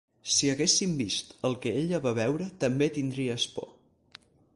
Si 0.35 0.47
haguéssim 0.51 0.95
vist 1.01 1.35
el 1.49 1.57
que 1.65 1.73
ella 1.81 1.99
va 2.05 2.13
veure 2.21 2.47
també 2.65 2.87
tindries 2.97 3.47
por 3.59 3.71